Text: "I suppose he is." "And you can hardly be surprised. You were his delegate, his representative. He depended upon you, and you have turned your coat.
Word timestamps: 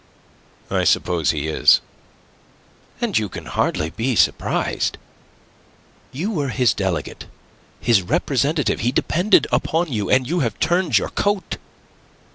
"I 0.71 0.83
suppose 0.83 1.29
he 1.29 1.47
is." 1.47 1.79
"And 3.01 3.15
you 3.19 3.29
can 3.29 3.45
hardly 3.45 3.91
be 3.91 4.15
surprised. 4.15 4.97
You 6.11 6.31
were 6.31 6.49
his 6.49 6.73
delegate, 6.73 7.27
his 7.79 8.01
representative. 8.01 8.79
He 8.79 8.91
depended 8.91 9.45
upon 9.51 9.91
you, 9.93 10.09
and 10.09 10.27
you 10.27 10.39
have 10.39 10.59
turned 10.59 10.97
your 10.97 11.09
coat. 11.09 11.57